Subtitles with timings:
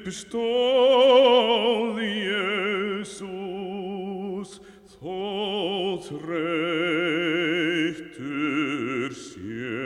[0.00, 1.96] uppstóð
[3.04, 3.20] Jésús
[4.96, 7.50] þó þreytur
[9.12, 9.76] sé.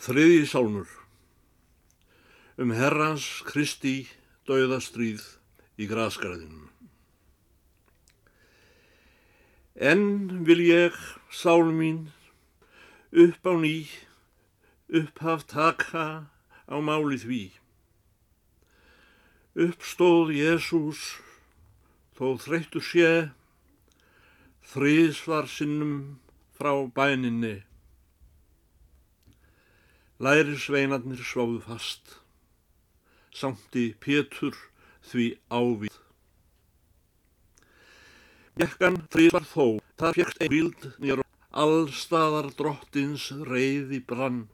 [0.00, 0.88] Þriði sálmur
[2.60, 5.24] um Herrans Kristi dauðastríð
[5.80, 6.68] í grasgarðinum.
[9.80, 10.96] Enn vil ég,
[11.32, 12.10] sál mín,
[13.12, 13.88] upp á ný,
[14.92, 16.06] upphaf taka
[16.68, 17.44] á máli því.
[19.56, 21.00] Uppstóð Jésús,
[22.12, 23.30] þó þreyttu sé,
[24.72, 26.20] þrísvar sinnum
[26.54, 27.62] frá bæninni.
[30.20, 32.20] Læri sveinarnir sváðu fast,
[33.34, 34.56] samti Pétur
[35.10, 35.96] því ávið.
[38.60, 44.48] Bjekkan þrísvar þó, það fjekst ein vild nýjar allstaðar drottins reyði brann.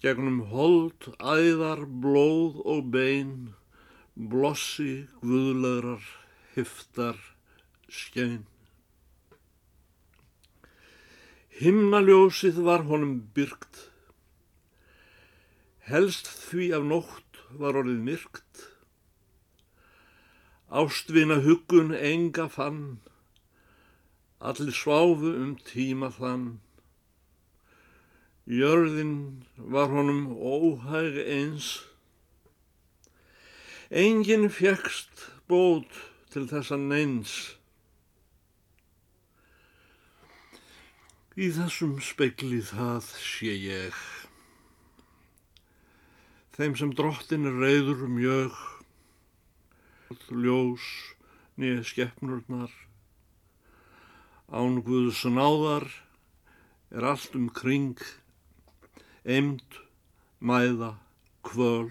[0.00, 3.54] Gegnum hold, æðar, blóð og bein,
[4.16, 6.04] blossi guðlegrar,
[6.54, 7.18] hyftar,
[7.88, 8.44] skein.
[11.54, 13.90] Himnaljósið var honum byrgt,
[15.88, 18.62] helst því af nótt var orðið myrkt.
[20.72, 23.00] Ástvina huggun enga fann,
[24.40, 26.46] allir sváfu um tíma þann.
[28.48, 31.68] Jörðin var honum óhæg eins,
[33.88, 36.00] enginn fjekst bót
[36.32, 37.54] til þessa neins.
[41.34, 43.96] Í þessum spekli það sé ég.
[46.54, 48.54] Þeim sem drottin er reyður mjög,
[50.30, 50.84] ljós
[51.58, 52.70] nýja skeppnurnar,
[54.54, 55.88] án Guðs náðar
[56.94, 57.98] er allt um kring,
[59.26, 59.80] emd,
[60.38, 60.92] mæða,
[61.42, 61.90] kvöl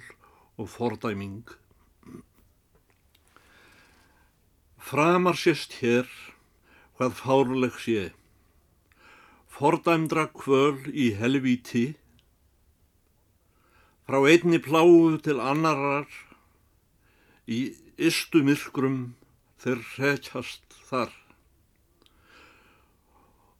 [0.56, 1.44] og fordæming.
[4.80, 6.08] Framar sést hér
[6.96, 8.06] hvað fárleg sé,
[9.52, 11.98] fordæmdra kvöl í helvíti,
[14.08, 16.08] frá einni pláu til annarar,
[17.48, 19.16] í ystu myrkrum
[19.64, 21.14] þeir hrekjast þar.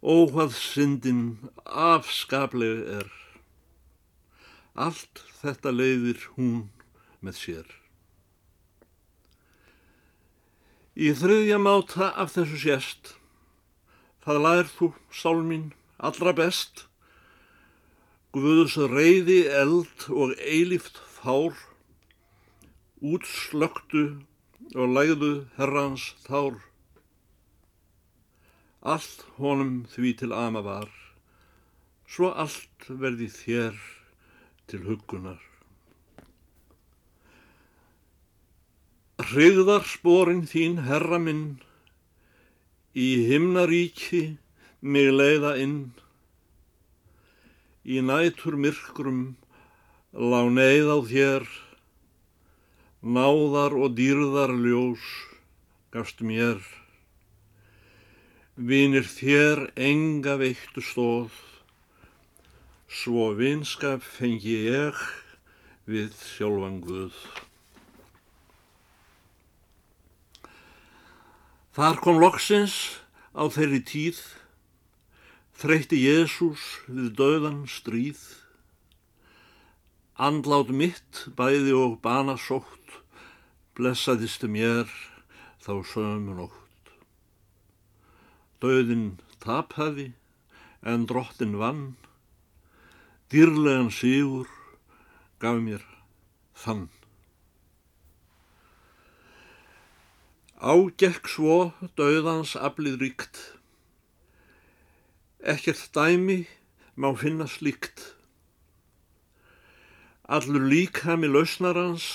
[0.04, 1.24] Ó hvað syndin
[1.64, 3.12] afskapleg er,
[4.76, 6.68] allt þetta leiðir hún
[7.24, 7.70] með sér.
[10.94, 13.14] Í þriðja máta af þessu sést,
[14.26, 16.86] það lær þú, sál mín, allra best,
[18.34, 21.54] Guðs reyði eld og eilíft fár,
[22.98, 24.06] útslöktu
[24.74, 25.30] og lægðu
[25.60, 26.58] herrans þár.
[28.82, 30.90] Allt honum því til ama var,
[32.10, 33.78] svo allt verði þér
[34.66, 35.38] til huggunar.
[39.22, 41.62] Hrigðar sporin þín, herra minn,
[42.98, 44.40] í himnaríki
[44.82, 45.94] mig leiða inn,
[47.84, 49.36] í nætur myrkrum
[50.16, 51.48] lá neyð á þér,
[53.04, 55.04] náðar og dýrðar ljós
[55.92, 56.62] gafst mér.
[58.56, 61.34] Vinir þér enga veittu stóð,
[62.88, 65.00] svo vinskap fengi ég
[65.90, 67.18] við sjálfan Guð.
[71.74, 73.02] Þar kom loksins
[73.34, 74.22] á þeirri tíð,
[75.58, 78.22] þreytti Jésús við döðan stríð,
[80.18, 83.00] andlát mitt bæði og bana sótt,
[83.78, 84.90] blessaðist mér
[85.64, 86.92] þá sömu nótt.
[88.64, 90.12] Döðin taphaði
[90.84, 91.96] en drottin vann,
[93.32, 94.50] dýrlegan sigur
[95.40, 95.84] gaf mér
[96.64, 96.88] þann.
[100.64, 103.40] Ágekk svo döðans aflið ríkt,
[105.44, 106.48] ekkert dæmi
[106.96, 108.16] má finna slíkt.
[110.24, 112.06] Allur líkami lausnarans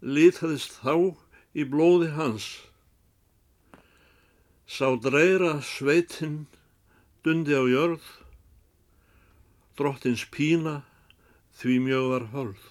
[0.00, 1.12] litaðist þá
[1.52, 2.46] í blóði hans.
[4.64, 6.46] Sá dreira sveitinn
[7.22, 8.00] dundi á jörð,
[9.76, 10.80] drottins pína
[11.60, 12.64] því mjög var hörð.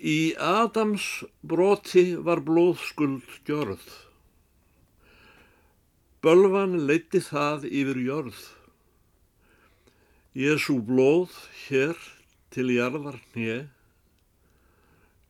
[0.00, 4.09] Í Adams broti var blóðskuld gjörð.
[6.20, 8.40] Bölvan leiti það yfir jörð.
[10.36, 11.32] Jésu blóð
[11.62, 11.96] hér
[12.52, 13.56] til jarðar hnje,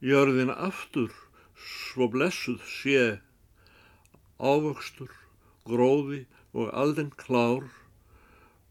[0.02, 1.14] jörðin aftur
[1.62, 3.06] svo blessuð sé,
[4.42, 5.14] ávöxtur,
[5.62, 6.24] gróði
[6.58, 7.70] og aldinn klár,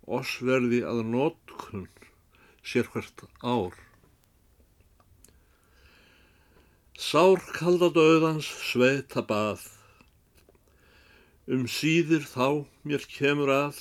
[0.04, 1.88] oss verði að nótkunn
[2.68, 3.80] sér hvert ár.
[7.00, 9.64] Sár kalda döðans sveita bað,
[11.50, 13.78] um síðir þá mér kemur að,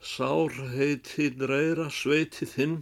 [0.00, 2.78] sár heiti dreira sveiti þinn,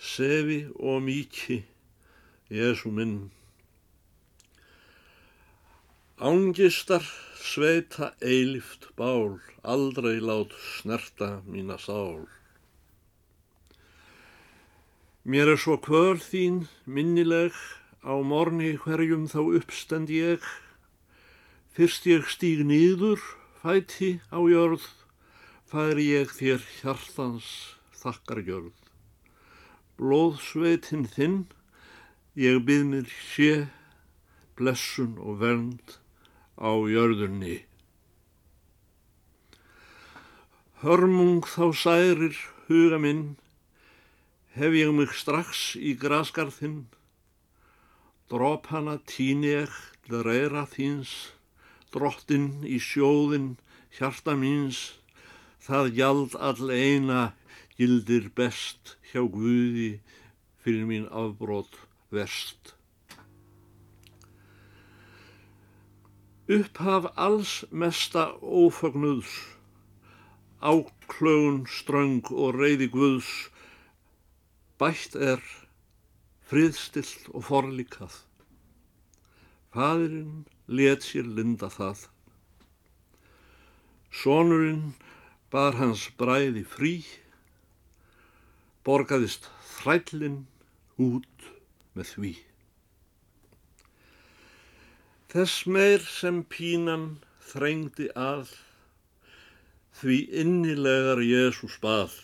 [0.00, 1.58] sefi og míki,
[2.48, 3.28] Jésu minn.
[6.16, 7.04] Ángistar
[7.40, 12.24] sveita eilift bál, aldrei lát snerta mína sál.
[15.28, 17.52] Mér er svo kvöl þín minnileg,
[18.00, 20.40] á morni hverjum þá uppstend ég,
[21.80, 23.22] fyrst ég stíg nýður,
[23.62, 24.82] fæti á jörð,
[25.64, 27.46] fær ég þér hjartans
[28.02, 28.74] þakkargjörð.
[29.96, 31.38] Blóðsveitin þinn,
[32.36, 33.48] ég byrð mér sé,
[34.60, 35.96] blessun og vernd
[36.60, 37.62] á jörðunni.
[40.84, 42.36] Hörmung þá særir
[42.68, 43.26] huga minn,
[44.52, 46.90] hef ég mig strax í graskarðinn,
[48.28, 49.56] Drop hana tíni
[50.04, 51.39] til reyra þíns,
[51.94, 53.54] drottinn í sjóðin,
[53.96, 55.00] hjarta míns,
[55.60, 57.22] það gjald all eina
[57.76, 60.00] gildir best hjá Guði
[60.60, 61.78] fyrir mín afbrót
[62.12, 62.74] verst.
[66.50, 69.30] Upphaf alls mesta ófagnuðs,
[70.60, 73.30] áklögun ströng og reyði Guðs,
[74.82, 75.44] bætt er
[76.50, 78.16] friðstilt og forlikað.
[79.70, 82.04] Fadurinn let sér linda það.
[84.14, 84.92] Sónurinn
[85.50, 86.92] bar hans bræði frí,
[88.86, 90.44] borgaðist þrællin
[91.02, 91.48] út
[91.98, 92.32] með því.
[95.30, 97.08] Þess meir sem pínan
[97.50, 98.54] þrengdi að,
[99.98, 102.14] því innilegar Jésús bað.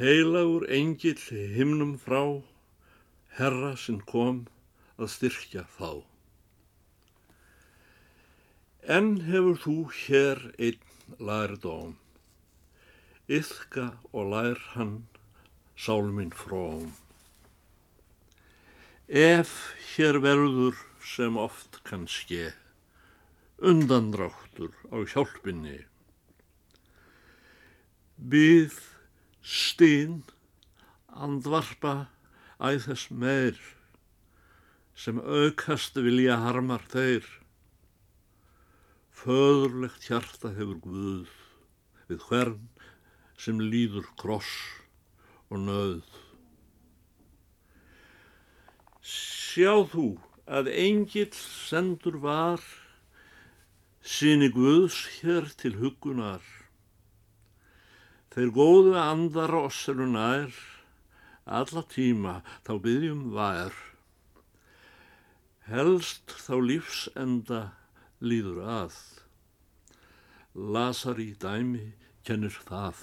[0.00, 2.24] Heilagur engill himnum frá,
[3.36, 4.44] herra sinn kom
[4.98, 5.90] að styrkja þá.
[8.84, 11.94] En hefur þú hér einn lærdóm,
[13.32, 14.98] yðka og lær hann
[15.76, 16.92] sálminn fróm.
[19.08, 19.54] Ef
[19.94, 22.52] hér verður sem oft kann ske,
[23.60, 25.82] undandráttur á hjálpinni,
[28.16, 28.78] byð
[29.44, 30.22] stinn
[31.12, 32.06] andvarpa
[32.62, 33.58] æð þess meir
[35.04, 37.26] sem aukast vilja harmar þeir.
[39.12, 41.34] Föðurlegt hjarta hefur Guð
[42.08, 42.64] við hvern
[43.36, 44.54] sem líður kross
[45.52, 46.02] og nöð.
[49.04, 50.08] Sjá þú
[50.48, 52.64] að engill sendur var
[54.00, 56.54] síni Guðs hér til hugunar
[58.34, 60.50] Þeir góðu andar oss eru nær,
[61.46, 62.32] alla tíma
[62.66, 63.76] þá byggjum vær.
[65.64, 67.60] Helst þá lífsenda
[68.20, 68.96] líður að.
[70.52, 71.94] Lasari dæmi
[72.28, 72.98] kennir það.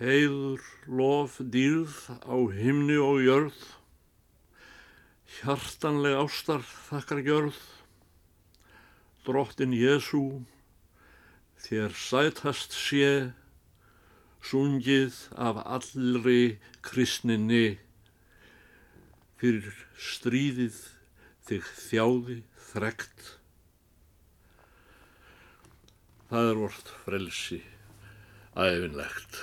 [0.00, 3.60] Heiður, lof, dýrð á himni og jörð,
[5.36, 7.60] hjartanleg ástar þakkar gjörð,
[9.28, 10.24] drottin Jésú,
[11.68, 13.30] þér sætast sé,
[14.42, 17.76] sungið af allri kristninni,
[19.42, 20.76] fyrir stríðið
[21.48, 22.36] þig þjáði
[22.68, 23.22] þrekt.
[26.30, 27.58] Það er vort frelsi
[28.54, 29.40] æfinlegt.